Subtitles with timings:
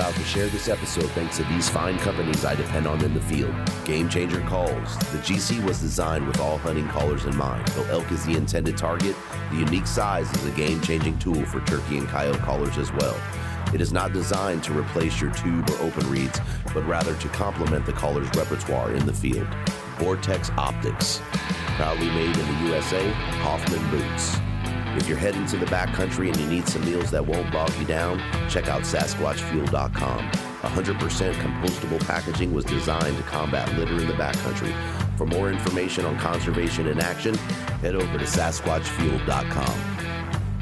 [0.00, 3.20] Proud to share this episode thanks to these fine companies I depend on in the
[3.20, 3.54] field.
[3.84, 4.96] Game Changer Calls.
[4.96, 7.68] The GC was designed with all hunting callers in mind.
[7.68, 9.14] Though elk is the intended target,
[9.50, 13.14] the unique size is a game changing tool for turkey and coyote callers as well.
[13.74, 16.40] It is not designed to replace your tube or open reeds,
[16.72, 19.48] but rather to complement the caller's repertoire in the field.
[19.98, 21.20] Vortex Optics.
[21.76, 23.06] Proudly made in the USA,
[23.42, 24.38] Hoffman Boots.
[24.96, 27.84] If you're heading to the backcountry and you need some meals that won't bog you
[27.84, 28.18] down,
[28.48, 30.30] check out SasquatchFuel.com.
[30.30, 34.74] 100% compostable packaging was designed to combat litter in the backcountry.
[35.16, 37.34] For more information on conservation in action,
[37.82, 40.00] head over to SasquatchFuel.com.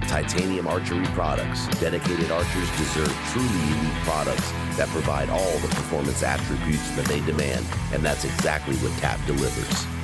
[0.09, 1.67] Titanium Archery Products.
[1.81, 7.65] Dedicated archers deserve truly unique products that provide all the performance attributes that they demand,
[7.93, 9.98] and that's exactly what TAP delivers.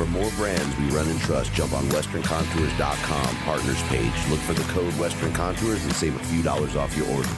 [0.00, 4.30] For more brands we run and trust, jump on westerncontours.com partners page.
[4.30, 7.28] Look for the code Western Contours and save a few dollars off your order.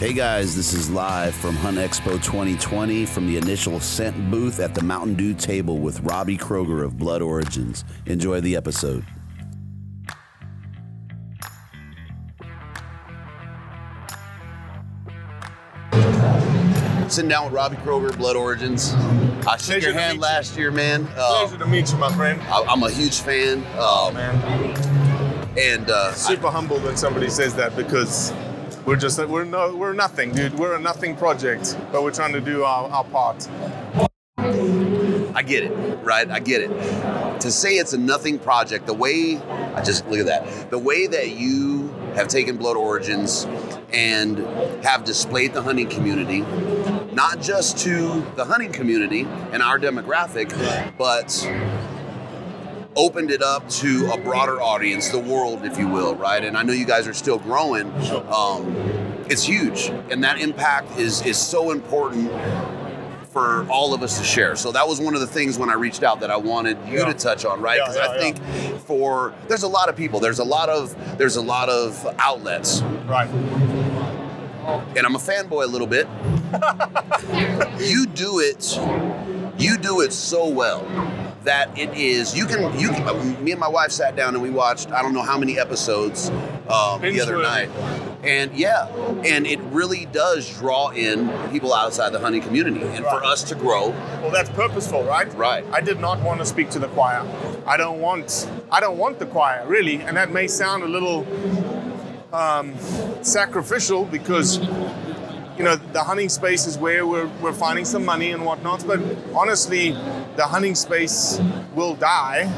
[0.00, 4.74] Hey guys, this is live from Hunt Expo 2020 from the Initial Ascent booth at
[4.74, 7.84] the Mountain Dude table with Robbie Kroger of Blood Origins.
[8.06, 9.04] Enjoy the episode.
[17.18, 18.94] Sitting down with Robbie Kroger, Blood Origins.
[18.94, 21.04] I shook Pleasure your hand last year, man.
[21.16, 22.40] Uh, Pleasure to meet you, my friend.
[22.42, 23.66] I- I'm a huge fan.
[23.76, 24.36] Um, Man,
[25.58, 28.32] and uh, super humble when somebody says that because
[28.86, 30.56] we're just we're no we're nothing, dude.
[30.56, 33.48] We're a nothing project, but we're trying to do our, our part.
[34.38, 35.72] I get it,
[36.04, 36.30] right?
[36.30, 37.40] I get it.
[37.40, 39.38] To say it's a nothing project, the way
[39.74, 43.46] I just look at that, the way that you have taken Blood Origins
[43.92, 44.38] and
[44.84, 46.40] have displayed the hunting community,
[47.18, 50.48] not just to the hunting community and our demographic,
[50.96, 51.26] but
[52.94, 56.44] opened it up to a broader audience, the world, if you will, right?
[56.44, 57.90] And I know you guys are still growing.
[58.32, 58.72] Um,
[59.28, 62.30] it's huge, and that impact is is so important
[63.32, 64.54] for all of us to share.
[64.54, 66.98] So that was one of the things when I reached out that I wanted you
[67.00, 67.06] Yeah.
[67.06, 67.80] to touch on, right?
[67.80, 68.20] Because yeah, I yeah.
[68.32, 71.90] think for there's a lot of people, there's a lot of there's a lot of
[72.20, 73.28] outlets, Right.
[74.96, 76.06] and I'm a fanboy a little bit.
[77.78, 78.78] You do it,
[79.58, 80.86] you do it so well
[81.44, 82.36] that it is.
[82.36, 82.90] You can you.
[82.90, 85.58] Can, me and my wife sat down and we watched I don't know how many
[85.58, 86.30] episodes
[86.68, 87.70] um, the other night,
[88.22, 88.88] and yeah,
[89.24, 93.54] and it really does draw in people outside the hunting community, and for us to
[93.54, 93.90] grow,
[94.20, 95.32] Well, that's purposeful, right?
[95.34, 95.64] Right.
[95.72, 97.26] I did not want to speak to the choir.
[97.66, 101.26] I don't want I don't want the choir really, and that may sound a little
[102.32, 102.74] um,
[103.22, 104.58] sacrificial because
[105.58, 108.86] you know the hunting space is where we're, we're finding some money and whatnot.
[108.86, 109.00] But
[109.34, 109.90] honestly,
[110.36, 111.40] the hunting space
[111.74, 112.48] will die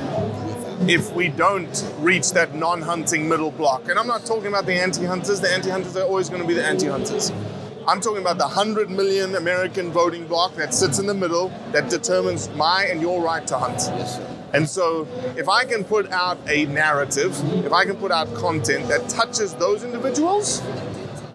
[0.87, 3.89] if we don't reach that non-hunting middle block.
[3.89, 5.41] And I'm not talking about the anti-hunters.
[5.41, 7.33] The anti-hunters are always going to be the anti-hunters.
[7.89, 11.89] I'm talking about the 100 million American voting block that sits in the middle that
[11.89, 13.81] determines my and your right to hunt.
[14.53, 15.07] And so,
[15.37, 17.33] if I can put out a narrative,
[17.65, 20.61] if I can put out content that touches those individuals,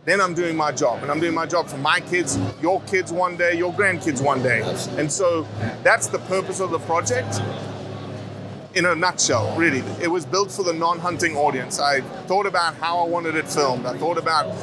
[0.05, 1.01] then I'm doing my job.
[1.01, 4.41] And I'm doing my job for my kids, your kids one day, your grandkids one
[4.41, 4.61] day.
[4.97, 5.47] And so,
[5.83, 7.41] that's the purpose of the project
[8.75, 9.79] in a nutshell, really.
[10.01, 11.79] It was built for the non hunting audience.
[11.79, 13.85] I thought about how I wanted it filmed.
[13.85, 14.53] I thought about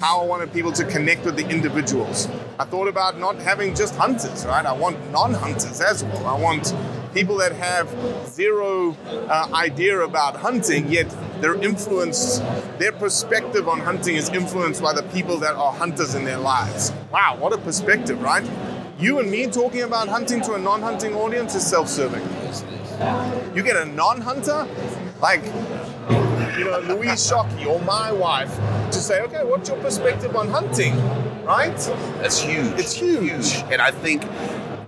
[0.00, 2.28] how I wanted people to connect with the individuals.
[2.58, 4.64] I thought about not having just hunters, right?
[4.64, 6.26] I want non hunters as well.
[6.26, 6.74] I want
[7.12, 7.88] people that have
[8.26, 12.42] zero uh, idea about hunting, yet they're influenced,
[12.78, 16.92] their perspective on hunting is influenced by the people that are hunters in their lives.
[17.12, 18.48] Wow, what a perspective, right?
[18.98, 22.22] You and me talking about hunting to a non hunting audience is self serving.
[23.54, 24.66] You get a non-hunter,
[25.20, 25.44] like
[26.58, 28.54] you know Louise Shockey or my wife,
[28.90, 30.96] to say, okay, what's your perspective on hunting,
[31.44, 31.76] right?
[32.20, 32.78] That's huge.
[32.78, 33.54] It's huge.
[33.70, 34.22] And I think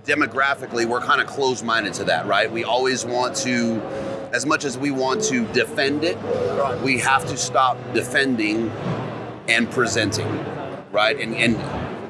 [0.03, 2.51] demographically, we're kind of closed-minded to that, right?
[2.51, 3.79] We always want to,
[4.33, 6.79] as much as we want to defend it, Right.
[6.81, 8.69] we have to stop defending
[9.47, 10.27] and presenting,
[10.91, 11.19] right?
[11.19, 11.57] And and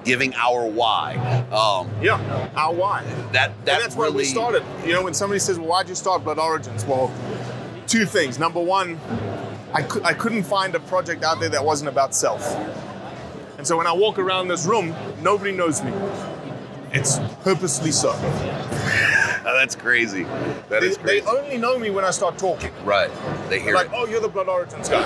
[0.04, 1.16] giving our why.
[1.52, 2.20] Um, Yeah,
[2.56, 3.04] our why.
[3.34, 4.64] that that and that's where we started.
[4.86, 6.86] You know, when somebody says, well, why'd you start Blood Origins?
[6.86, 7.12] Well,
[7.88, 8.40] two things.
[8.40, 9.00] Number one,
[9.74, 12.44] I, cou- I couldn't find a project out there that wasn't about self.
[13.58, 15.94] And so when I walk around this room, nobody knows me.
[16.94, 18.12] It's purposely so.
[19.60, 20.24] That's crazy.
[20.24, 22.72] That They, is they only know me when I start talking.
[22.86, 23.10] right.
[23.50, 23.94] They hear like, it.
[23.96, 25.02] oh, you're the Blood Origins guy.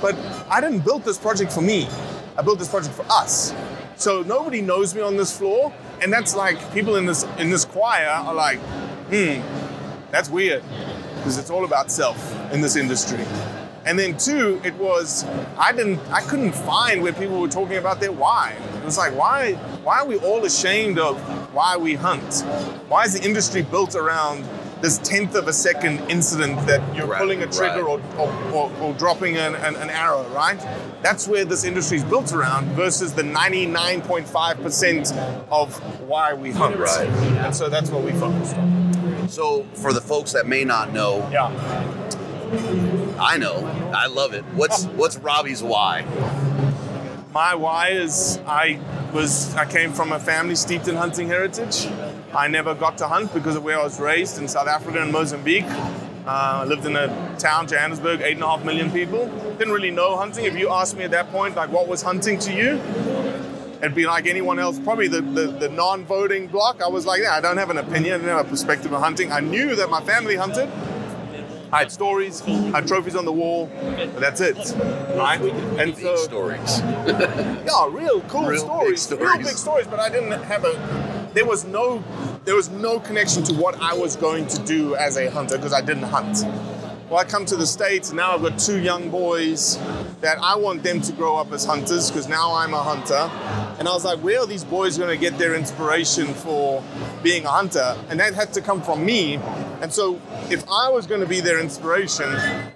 [0.00, 0.14] But
[0.48, 1.88] I didn't build this project for me.
[2.38, 3.54] I built this project for us.
[3.96, 7.66] So nobody knows me on this floor, and that's like people in this in this
[7.66, 8.58] choir are like,
[9.10, 9.42] hmm,
[10.10, 10.62] that's weird,
[11.16, 12.18] because it's all about self
[12.52, 13.22] in this industry.
[13.84, 15.24] And then two, it was
[15.58, 18.54] I didn't I couldn't find where people were talking about their why.
[18.78, 19.54] It was like why
[19.84, 21.18] why are we all ashamed of
[21.52, 22.42] why we hunt?
[22.88, 24.44] Why is the industry built around
[24.80, 28.00] this tenth of a second incident that you're Right, pulling a trigger right.
[28.18, 30.58] or, or, or, or dropping an, an, an arrow, right?
[31.02, 35.12] That's where this industry is built around versus the 99.5%
[35.50, 36.76] of why we hunt.
[36.78, 37.06] Right.
[37.08, 39.28] And so that's what we focused on.
[39.28, 41.50] So for the folks that may not know, Yeah.
[43.20, 43.54] I know,
[43.94, 44.44] I love it.
[44.54, 46.02] What's what's Robbie's why?
[47.32, 48.80] My why is I
[49.14, 51.86] was I came from a family steeped in hunting heritage.
[52.34, 55.12] I never got to hunt because of where I was raised in South Africa and
[55.12, 55.70] Mozambique.
[56.26, 57.06] Uh, I lived in a
[57.38, 59.26] town, Johannesburg, eight and a half million people.
[59.58, 60.44] Didn't really know hunting.
[60.44, 62.80] If you asked me at that point, like, what was hunting to you?
[63.78, 66.82] It'd be like anyone else, probably the, the, the non-voting block.
[66.82, 69.00] I was like, yeah, I don't have an opinion, I don't have a perspective on
[69.00, 69.32] hunting.
[69.32, 70.68] I knew that my family hunted.
[71.72, 72.50] I had stories, I
[72.80, 74.56] had trophies on the wall, and that's it,
[75.16, 75.40] right?
[75.40, 76.80] And Big so, stories.
[77.06, 79.86] yeah, real cool Real big stories, real big stories.
[79.86, 81.30] But I didn't have a.
[81.32, 82.02] There was no,
[82.44, 85.72] there was no connection to what I was going to do as a hunter because
[85.72, 86.44] I didn't hunt.
[87.08, 89.78] Well, I come to the states and now I've got two young boys
[90.20, 93.28] that I want them to grow up as hunters because now I'm a hunter.
[93.80, 96.84] And I was like, where are these boys going to get their inspiration for
[97.24, 97.96] being a hunter?
[98.08, 99.40] And that had to come from me.
[99.80, 102.28] And so, if I was going to be their inspiration,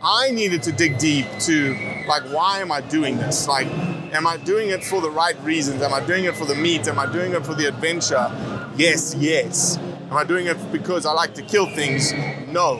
[0.02, 1.74] I needed to dig deep to
[2.08, 3.46] like, why am I doing this?
[3.46, 3.66] Like,
[4.14, 5.82] am I doing it for the right reasons?
[5.82, 6.88] Am I doing it for the meat?
[6.88, 8.30] Am I doing it for the adventure?
[8.76, 9.76] Yes, yes.
[10.10, 12.12] Am I doing it because I like to kill things?
[12.48, 12.78] No.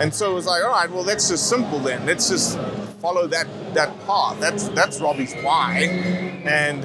[0.00, 2.04] And so it was like, all right, well, that's just simple then.
[2.06, 2.58] Let's just
[3.00, 4.40] follow that that path.
[4.40, 5.82] That's that's Robbie's why,
[6.44, 6.84] and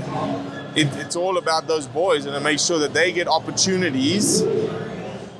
[0.78, 4.44] it, it's all about those boys and to make sure that they get opportunities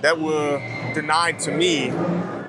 [0.02, 0.60] that were
[1.02, 1.92] denied to me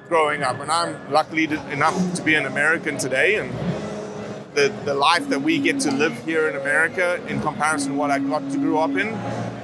[0.08, 0.58] growing up.
[0.60, 3.52] And I'm lucky enough to be an American today, and
[4.54, 8.10] the the life that we get to live here in America, in comparison to what
[8.10, 9.08] I got to grow up in,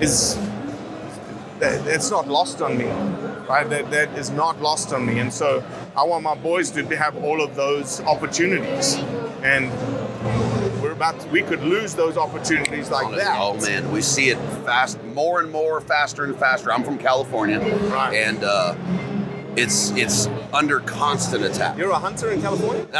[0.06, 0.36] is
[1.60, 2.88] it's not lost on me,
[3.48, 3.66] right?
[3.74, 5.64] That that is not lost on me, and so
[5.96, 8.96] I want my boys to have all of those opportunities,
[9.42, 9.64] and
[10.94, 13.36] about to, we could lose those opportunities like that.
[13.40, 16.72] Oh man, we see it fast, more and more, faster and faster.
[16.72, 17.58] I'm from California,
[17.88, 18.14] Right.
[18.14, 18.74] and uh,
[19.56, 21.76] it's it's under constant attack.
[21.78, 22.82] You're a hunter in California?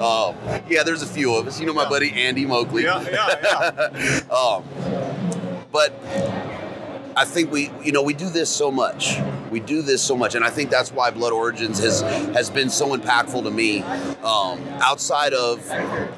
[0.00, 0.34] um,
[0.68, 1.60] yeah, there's a few of us.
[1.60, 1.88] You know my Yeah.
[1.88, 2.82] buddy Andy Moakley.
[2.82, 4.34] Yeah, yeah, yeah.
[4.36, 4.64] um,
[5.72, 5.92] but
[7.16, 9.18] I think we, you know, we do this so much.
[9.50, 12.02] We do this so much, and I think that's why Blood Origins has
[12.34, 13.82] has been so impactful to me.
[14.22, 15.64] Um, outside of,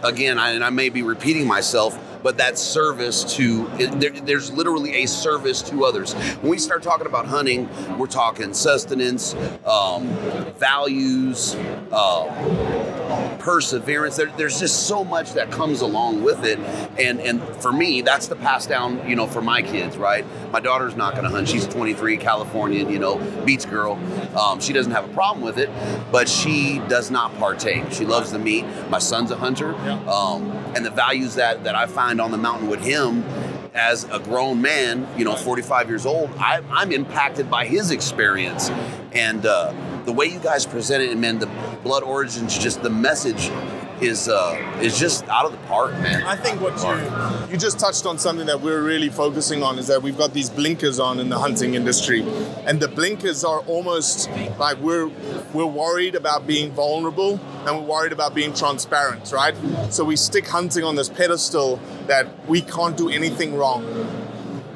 [0.03, 5.03] again, I, and I may be repeating myself, but that service to there, there's literally
[5.03, 6.13] a service to others.
[6.41, 9.35] When we start talking about hunting, we're talking sustenance,
[9.65, 10.09] um,
[10.57, 11.55] values,
[11.93, 14.17] uh, perseverance.
[14.17, 16.59] There, there's just so much that comes along with it,
[16.99, 19.09] and and for me, that's the pass down.
[19.09, 20.25] You know, for my kids, right?
[20.53, 21.49] My daughter's not going to hunt.
[21.49, 22.91] She's 23, Californian.
[22.91, 23.99] You know, beach girl.
[24.37, 25.71] Um, she doesn't have a problem with it,
[26.13, 27.91] but she does not partake.
[27.93, 28.65] She loves the meat.
[28.89, 29.75] My son's a hunter,
[30.09, 33.25] um, and the values that that I find on the mountain with him
[33.75, 38.69] as a grown man, you know, 45 years old, I, I'm impacted by his experience.
[39.13, 39.73] And uh,
[40.05, 41.49] the way you guys present it, and man, the
[41.83, 43.51] blood origins, just the message
[44.01, 46.23] is uh, is just out of the park, man.
[46.23, 49.87] I think what you you just touched on something that we're really focusing on is
[49.89, 52.23] that we've got these blinkers on in the hunting industry,
[52.67, 55.09] and the blinkers are almost like we're
[55.53, 59.55] we're worried about being vulnerable and we're worried about being transparent, right?
[59.91, 63.85] So we stick hunting on this pedestal that we can't do anything wrong.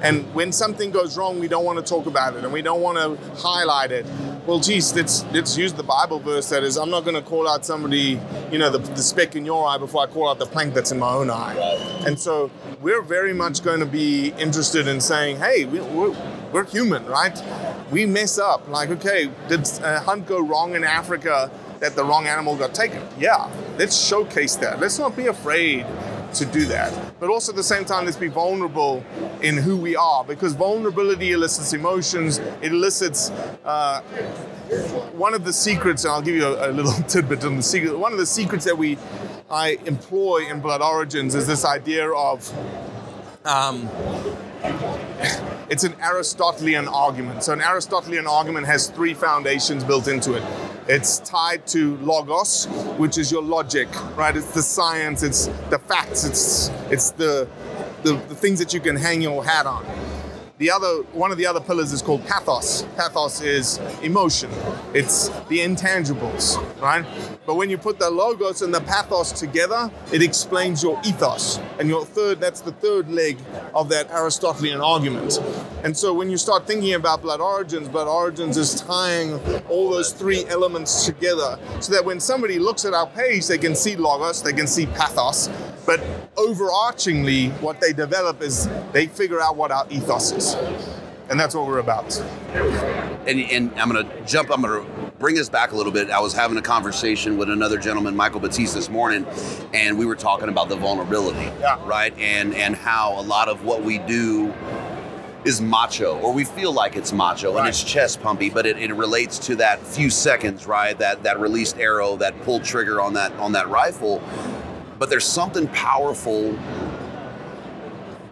[0.02, 2.82] And when something goes wrong, we don't want to talk about it and we don't
[2.82, 4.04] want to highlight it.
[4.46, 7.48] Well, geez, let's let's use the Bible verse that is, I'm not going to call
[7.48, 8.20] out somebody,
[8.52, 10.92] you know, the, the speck in your eye before I call out the plank that's
[10.92, 11.54] in my own eye.
[12.06, 12.50] And so
[12.82, 16.14] we're very much going to be interested in saying, hey, we, we're,
[16.52, 17.42] we're human, right?
[17.90, 18.68] We mess up.
[18.68, 23.02] Like, okay, did a hunt go wrong in Africa that the wrong animal got taken?
[23.18, 24.78] Yeah, let's showcase that.
[24.78, 25.86] Let's not be afraid
[26.34, 27.18] to do that.
[27.20, 29.04] But also at the same time, let's be vulnerable
[29.42, 33.30] in who we are because vulnerability elicits emotions, it elicits.
[33.64, 34.00] Uh,
[35.12, 37.96] one of the secrets, and I'll give you a, a little tidbit on the secret.
[37.96, 38.98] One of the secrets that we
[39.50, 42.50] I employ in Blood Origins is this idea of
[43.44, 43.88] um,
[45.68, 47.42] it's an Aristotelian argument.
[47.42, 50.42] So, an Aristotelian argument has three foundations built into it.
[50.86, 52.66] It's tied to logos,
[52.98, 54.36] which is your logic, right?
[54.36, 57.48] It's the science, it's the facts, it's it's the
[58.02, 59.86] the, the things that you can hang your hat on.
[60.56, 62.82] The other one of the other pillars is called pathos.
[62.94, 64.48] Pathos is emotion.
[64.94, 67.04] It's the intangibles, right?
[67.44, 71.58] But when you put the logos and the pathos together, it explains your ethos.
[71.80, 73.36] And your third, that's the third leg
[73.74, 75.40] of that Aristotelian argument.
[75.82, 80.12] And so when you start thinking about blood origins, blood origins is tying all those
[80.12, 84.40] three elements together so that when somebody looks at our page, they can see logos,
[84.40, 85.48] they can see pathos,
[85.84, 86.00] but
[86.36, 90.43] overarchingly, what they develop is they figure out what our ethos is.
[91.30, 92.18] And that's what we're about.
[93.26, 96.10] And, and I'm going to jump, I'm going to bring us back a little bit.
[96.10, 99.24] I was having a conversation with another gentleman, Michael Batiste, this morning,
[99.72, 101.80] and we were talking about the vulnerability, Yeah.
[101.86, 102.12] right?
[102.18, 104.52] And, and how a lot of what we do
[105.46, 108.92] is macho, or we feel like it's macho, and it's chest pumpy, but it, it
[108.94, 110.98] relates to that few seconds, right?
[110.98, 114.22] That that released arrow, that pulled trigger on that on that rifle.
[114.98, 116.52] But there's something powerful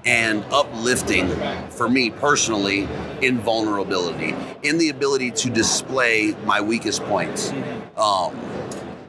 [0.04, 1.28] and uplifting
[1.71, 2.88] for me personally
[3.21, 7.50] in vulnerability, in the ability to display my weakest points.
[7.97, 8.37] Um,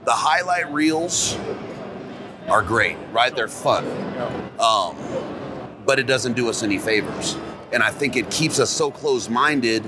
[0.05, 1.37] the highlight reels
[2.47, 3.35] are great, right?
[3.35, 3.85] They're fun.
[4.59, 4.97] Um,
[5.85, 7.37] but it doesn't do us any favors.
[7.71, 9.83] And I think it keeps us so close minded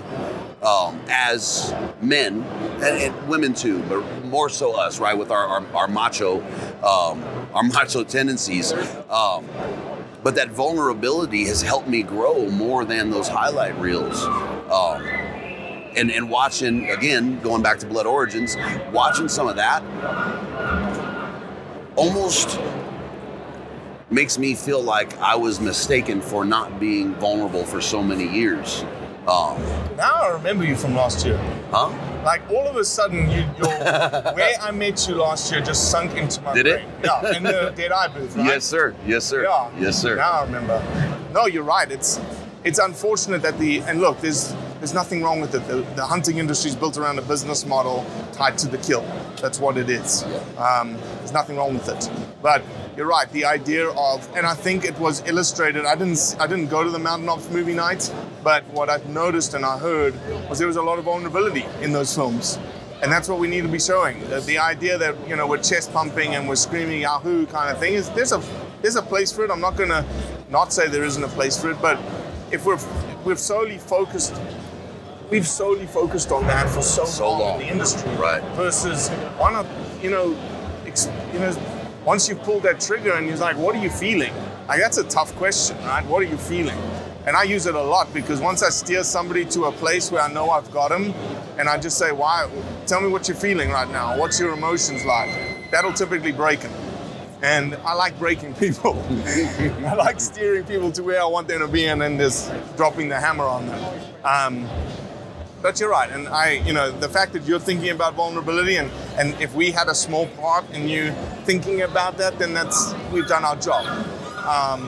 [0.64, 5.76] um, as men and, and women too, but more so us, right, with our, our,
[5.76, 6.42] our macho,
[6.78, 8.74] um, our macho tendencies.
[9.10, 9.48] Um,
[10.26, 14.24] but that vulnerability has helped me grow more than those highlight reels.
[14.24, 15.04] Um,
[15.96, 18.58] and, and watching, again, going back to Blood Origins,
[18.92, 19.84] watching some of that
[21.96, 22.60] almost
[24.10, 28.84] makes me feel like I was mistaken for not being vulnerable for so many years.
[29.28, 29.58] Um,
[29.98, 31.38] Now I remember you from last year.
[31.72, 31.90] huh?
[32.24, 33.68] Like all of a sudden, you, your
[34.36, 36.84] where I met you last year just sunk into my Did it?
[37.04, 38.46] Yeah, in the Dead Eye booth, right?
[38.46, 38.94] Yes, sir.
[39.06, 39.44] Yes, sir.
[39.44, 39.70] Yeah.
[39.80, 40.16] Yes, sir.
[40.16, 40.82] Now I remember.
[41.34, 41.92] No, you're right.
[41.92, 42.20] It's
[42.64, 45.66] it's unfortunate that the and look, there's there's nothing wrong with it.
[45.68, 49.02] The, the hunting industry is built around a business model tied to the kill.
[49.42, 50.24] That's what it is.
[50.58, 52.10] Um, there's nothing wrong with it.
[52.42, 52.64] But
[52.98, 53.30] you're right.
[53.32, 55.86] The idea of and I think it was illustrated.
[55.86, 58.14] I didn't I didn't go to the Mountain Ops movie night,
[58.44, 60.14] but what I've noticed and I heard
[60.50, 62.60] was there was a lot of vulnerability in those films.
[63.02, 64.20] And that's what we need to be showing.
[64.30, 67.80] The, the idea that you know we're chest pumping and we're screaming Yahoo kind of
[67.80, 68.42] thing is there's a
[68.82, 69.52] there's a place for it.
[69.52, 70.06] I'm not gonna
[70.50, 72.00] not say there isn't a place for it, but
[72.52, 72.80] if we're
[73.26, 74.36] we've solely focused
[75.30, 77.62] we've solely focused on that for so, So long, long.
[77.62, 78.12] in the industry.
[78.16, 78.44] Right.
[78.56, 79.66] Versus why not,
[80.02, 80.36] you know,
[80.86, 81.56] ex, you know,
[82.06, 84.34] once you've pulled that trigger and you're like, what are you feeling?
[84.68, 86.06] Like that's a tough question, right?
[86.06, 86.78] What are you feeling?
[87.26, 90.22] And I use it a lot because once I steer somebody to a place where
[90.22, 91.12] I know I've got them,
[91.58, 92.48] and I just say, "Why?
[92.86, 94.16] Tell me what you're feeling right now.
[94.20, 95.32] What's your emotions like?"
[95.72, 96.72] That'll typically break them.
[97.42, 99.04] And I like breaking people.
[99.86, 103.10] I like steering people to where I want them to be and then just dropping
[103.10, 104.02] the hammer on them.
[104.24, 104.70] Um,
[105.66, 108.92] but you're right, and I, you know, the fact that you're thinking about vulnerability, and
[109.18, 111.12] and if we had a small part in you
[111.46, 113.84] thinking about that, then that's we've done our job.
[114.46, 114.82] Um,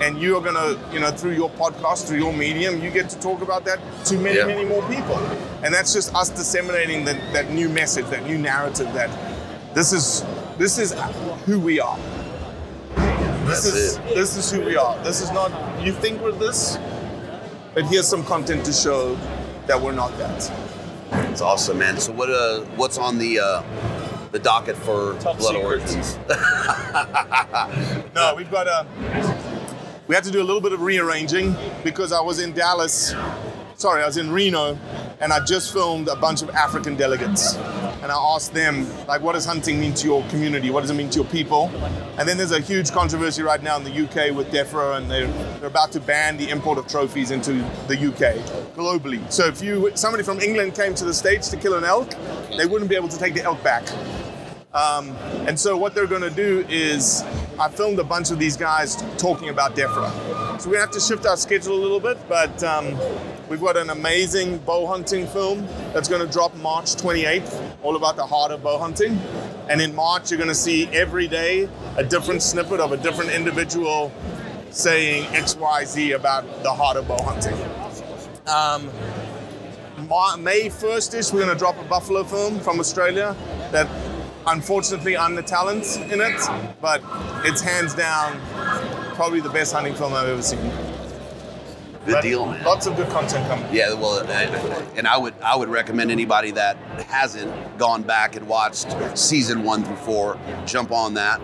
[0.00, 3.42] and you're gonna, you know, through your podcast, through your medium, you get to talk
[3.42, 4.46] about that to many, Yeah.
[4.46, 5.18] many more people.
[5.62, 9.10] And that's just us disseminating that, that new message, that new narrative that
[9.74, 10.24] this is
[10.56, 10.94] this is
[11.44, 11.98] who we are.
[12.96, 14.14] This That's is it.
[14.14, 14.96] this is who we are.
[15.04, 15.50] This is not
[15.84, 16.78] you think we're this,
[17.74, 19.18] but here's some content to show
[19.66, 20.50] that we're not that.
[21.30, 21.98] It's awesome, man.
[21.98, 23.62] So what uh what's on the uh
[24.32, 25.56] the docket for Top Blood.
[25.56, 26.18] Origins?
[28.14, 28.86] No, we've got a.
[30.08, 31.54] We had to do a little bit of rearranging
[31.84, 33.14] because I was in Dallas.
[33.74, 34.78] Sorry, I was in Reno,
[35.20, 37.56] and I just filmed a bunch of African delegates,
[38.02, 40.70] and I asked them like, "What does hunting mean to your community?
[40.70, 41.70] What does it mean to your people?"
[42.18, 45.26] And then there's a huge controversy right now in the UK with DEFRA, and they're,
[45.58, 47.52] they're about to ban the import of trophies into
[47.88, 48.36] the UK
[48.74, 49.20] globally.
[49.30, 52.14] So if you somebody from England came to the states to kill an elk,
[52.56, 53.84] they wouldn't be able to take the elk back.
[54.76, 55.16] Um,
[55.48, 57.22] and so what they're going to do is,
[57.58, 60.60] I filmed a bunch of these guys talking about DEFRA.
[60.60, 62.94] So we have to shift our schedule a little bit, but um,
[63.48, 68.16] we've got an amazing bow hunting film that's going to drop March 28th, all about
[68.16, 69.18] the heart of bow hunting.
[69.68, 73.30] And in March, you're going to see every day a different snippet of a different
[73.30, 74.12] individual
[74.70, 77.54] saying X, Y, Z about the heart of bow hunting.
[78.46, 78.90] Um,
[80.42, 83.34] May 1st ish, we're going to drop a buffalo film from Australia
[83.72, 83.88] that
[84.46, 86.40] unfortunately I'm the talent in it,
[86.80, 87.02] but
[87.44, 88.40] it's hands down
[89.14, 90.70] probably the best hunting film I've ever seen.
[92.14, 92.64] But deal, man.
[92.64, 93.66] Lots of good content coming.
[93.74, 96.76] Yeah, well, uh, and I would I would recommend anybody that
[97.08, 101.40] hasn't gone back and watched season one through four, jump on that,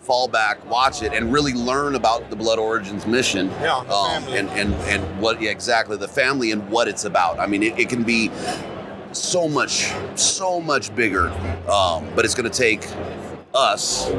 [0.00, 3.48] fall back, watch it, and really learn about the Blood Origins mission.
[3.60, 4.38] Yeah, the family.
[4.38, 7.38] and and and what yeah, exactly the family and what it's about.
[7.38, 8.30] I mean, it, it can be
[9.12, 11.30] so much so much bigger,
[11.68, 12.86] um, but it's going to take
[13.54, 14.10] us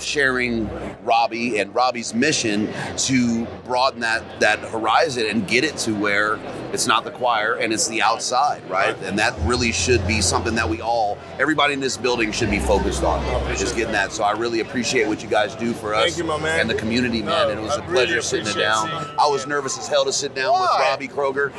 [0.00, 0.68] sharing
[1.04, 6.38] Robbie and Robbie's mission to broaden that that horizon and get it to where
[6.72, 8.96] it's not the choir and it's the outside, right?
[9.02, 12.58] And that really should be something that we all, everybody in this building, should be
[12.58, 13.22] focused on.
[13.56, 14.12] Just getting that.
[14.12, 16.60] So I really appreciate what you guys do for us Thank you, my man.
[16.60, 17.26] and the community, man.
[17.28, 18.88] No, and it was I a pleasure sitting it down.
[18.88, 18.94] you.
[19.18, 21.52] I was nervous as hell to sit down with Robbie Kroger.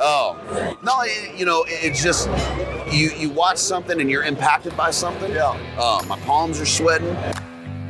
[0.00, 2.28] oh no, it, you know, it- it's just
[2.92, 5.30] you you watch something and you're impacted by something.
[5.32, 5.58] Yeah.
[5.78, 7.16] Uh, my palms are sweating.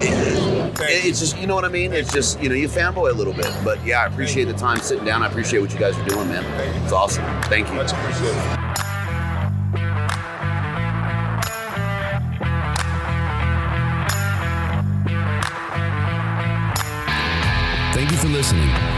[0.00, 1.92] It- it's just you know what I mean.
[1.92, 4.78] It's just you know you fanboy a little bit, but yeah, I appreciate the time
[4.78, 5.22] sitting down.
[5.22, 6.44] I appreciate what you guys are doing, man.
[6.84, 7.24] It's awesome.
[7.44, 7.74] Thank you.
[7.74, 8.58] Much appreciated.
[17.94, 18.97] Thank you for listening.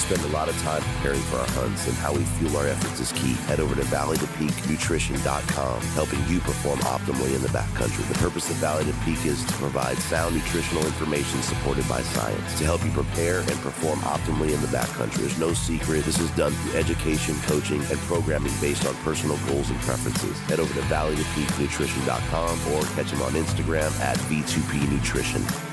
[0.00, 2.98] Spend a lot of time preparing for our hunts, and how we fuel our efforts
[3.00, 3.34] is key.
[3.46, 8.08] Head over to valleytopeaknutrition.com, helping you perform optimally in the backcountry.
[8.08, 12.58] The purpose of Valley to Peak is to provide sound nutritional information supported by science
[12.58, 15.20] to help you prepare and perform optimally in the backcountry.
[15.20, 16.04] There's no secret.
[16.04, 20.36] This is done through education, coaching, and programming based on personal goals and preferences.
[20.48, 25.69] Head over to valleytopeaknutrition.com or catch them on Instagram at V2P Nutrition.